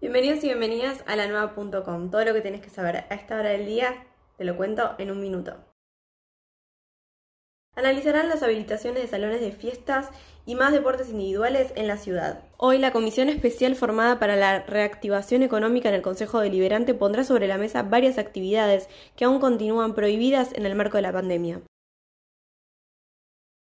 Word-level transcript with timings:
Bienvenidos 0.00 0.44
y 0.44 0.46
bienvenidas 0.46 1.02
a 1.08 1.16
la 1.16 1.26
nueva.com. 1.26 2.10
Todo 2.12 2.24
lo 2.24 2.32
que 2.32 2.40
tienes 2.40 2.60
que 2.60 2.70
saber 2.70 2.98
a 2.98 3.14
esta 3.16 3.36
hora 3.36 3.50
del 3.50 3.66
día 3.66 4.06
te 4.36 4.44
lo 4.44 4.56
cuento 4.56 4.94
en 4.98 5.10
un 5.10 5.20
minuto. 5.20 5.56
Analizarán 7.74 8.28
las 8.28 8.44
habilitaciones 8.44 9.02
de 9.02 9.08
salones 9.08 9.40
de 9.40 9.50
fiestas 9.50 10.10
y 10.46 10.54
más 10.54 10.70
deportes 10.70 11.10
individuales 11.10 11.72
en 11.74 11.88
la 11.88 11.96
ciudad. 11.96 12.44
Hoy 12.58 12.78
la 12.78 12.92
Comisión 12.92 13.28
Especial 13.28 13.74
formada 13.74 14.20
para 14.20 14.36
la 14.36 14.60
reactivación 14.60 15.42
económica 15.42 15.88
en 15.88 15.96
el 15.96 16.02
Consejo 16.02 16.38
Deliberante 16.38 16.94
pondrá 16.94 17.24
sobre 17.24 17.48
la 17.48 17.58
mesa 17.58 17.82
varias 17.82 18.18
actividades 18.18 18.88
que 19.16 19.24
aún 19.24 19.40
continúan 19.40 19.96
prohibidas 19.96 20.52
en 20.54 20.64
el 20.64 20.76
marco 20.76 20.96
de 20.98 21.02
la 21.02 21.12
pandemia. 21.12 21.60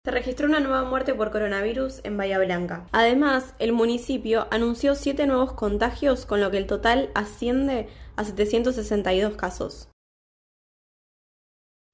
Se 0.05 0.11
registró 0.11 0.47
una 0.47 0.59
nueva 0.59 0.83
muerte 0.83 1.15
por 1.15 1.31
coronavirus 1.31 2.01
en 2.03 2.15
Bahía 2.15 2.37
Blanca. 2.37 2.85
Además, 2.91 3.55
el 3.57 3.73
municipio 3.73 4.45
anunció 4.51 4.93
siete 4.93 5.25
nuevos 5.25 5.53
contagios, 5.53 6.27
con 6.27 6.41
lo 6.41 6.51
que 6.51 6.59
el 6.59 6.67
total 6.67 7.09
asciende 7.15 7.87
a 8.15 8.23
762 8.23 9.35
casos. 9.35 9.89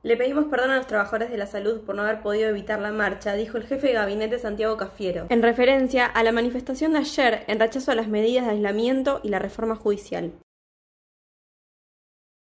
Le 0.03 0.17
pedimos 0.17 0.47
perdón 0.47 0.71
a 0.71 0.77
los 0.77 0.87
trabajadores 0.87 1.31
de 1.31 1.37
la 1.37 1.45
salud 1.45 1.85
por 1.85 1.95
no 1.95 2.01
haber 2.01 2.21
podido 2.21 2.49
evitar 2.49 2.81
la 2.81 2.91
marcha, 2.91 3.35
dijo 3.35 3.57
el 3.57 3.63
jefe 3.63 3.87
de 3.87 3.93
gabinete 3.93 4.39
Santiago 4.39 4.75
Cafiero, 4.75 5.27
en 5.29 5.41
referencia 5.41 6.05
a 6.05 6.21
la 6.23 6.33
manifestación 6.33 6.91
de 6.91 6.99
ayer 6.99 7.45
en 7.47 7.61
rechazo 7.61 7.91
a 7.91 7.95
las 7.95 8.09
medidas 8.09 8.45
de 8.45 8.51
aislamiento 8.51 9.21
y 9.23 9.29
la 9.29 9.39
reforma 9.39 9.77
judicial. 9.77 10.33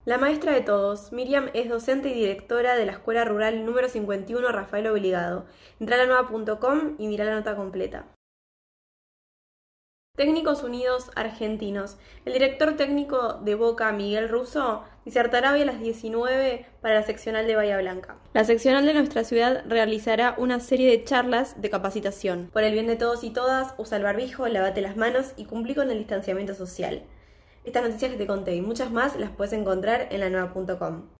La 0.09 0.17
maestra 0.17 0.53
de 0.53 0.61
todos, 0.61 1.11
Miriam 1.11 1.51
es 1.53 1.69
docente 1.69 2.09
y 2.09 2.15
directora 2.15 2.75
de 2.75 2.83
la 2.83 2.93
Escuela 2.93 3.25
Rural 3.25 3.63
número 3.63 3.87
51 3.87 4.51
Rafael 4.51 4.87
Obligado. 4.87 5.45
Entra 5.79 5.97
a 5.97 5.99
la 5.99 6.07
nueva.com 6.07 6.95
y 6.97 7.05
mira 7.05 7.25
la 7.25 7.35
nota 7.35 7.55
completa. 7.55 8.07
Técnicos 10.17 10.63
Unidos 10.63 11.11
Argentinos. 11.15 11.97
El 12.25 12.33
director 12.33 12.75
técnico 12.75 13.35
de 13.35 13.53
Boca, 13.53 13.91
Miguel 13.91 14.29
Russo, 14.29 14.83
disertará 15.05 15.53
hoy 15.53 15.61
a 15.61 15.65
las 15.65 15.79
19 15.79 16.65
para 16.81 16.95
la 16.95 17.03
seccional 17.03 17.45
de 17.45 17.55
Bahía 17.55 17.77
Blanca. 17.77 18.17
La 18.33 18.45
seccional 18.45 18.87
de 18.87 18.95
nuestra 18.95 19.23
ciudad 19.23 19.63
realizará 19.67 20.33
una 20.39 20.59
serie 20.59 20.89
de 20.89 21.03
charlas 21.03 21.61
de 21.61 21.69
capacitación. 21.69 22.49
Por 22.51 22.63
el 22.63 22.73
bien 22.73 22.87
de 22.87 22.95
todos 22.95 23.23
y 23.23 23.29
todas, 23.29 23.75
usa 23.77 23.97
el 23.97 24.03
barbijo, 24.05 24.47
lavate 24.47 24.81
las 24.81 24.97
manos 24.97 25.33
y 25.37 25.45
cumplí 25.45 25.75
con 25.75 25.91
el 25.91 25.99
distanciamiento 25.99 26.55
social. 26.55 27.03
Estas 27.69 27.83
noticias 27.83 28.13
que 28.13 28.17
te 28.17 28.25
conté 28.25 28.55
y 28.55 28.61
muchas 28.61 28.91
más 28.91 29.15
las 29.15 29.29
puedes 29.29 29.53
encontrar 29.53 30.07
en 30.09 30.21
la 30.21 30.31
nueva.com. 30.31 31.18